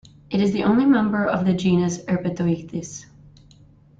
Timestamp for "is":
0.41-0.51